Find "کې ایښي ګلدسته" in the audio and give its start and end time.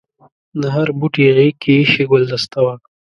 1.61-2.59